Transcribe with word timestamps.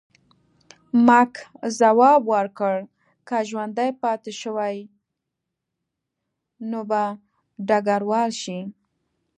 مک 1.07 1.33
ځواب 1.79 2.21
ورکړ، 2.33 2.75
که 3.27 3.37
ژوندی 3.49 3.91
پاتې 4.01 4.31
شوې 4.41 4.77
نو 6.69 6.79
به 6.89 7.03
ډګروال 7.67 8.31
شې. 8.41 8.59